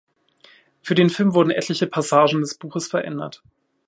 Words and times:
Für 0.81 0.95
den 0.95 1.11
Film 1.11 1.35
wurden 1.35 1.51
etliche 1.51 1.85
Passagen 1.85 2.39
des 2.41 2.55
Buches 2.55 2.87
verändert. 2.87 3.43